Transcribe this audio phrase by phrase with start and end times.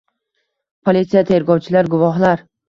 [0.89, 2.45] Polisiya, tergovchilar, guvohlar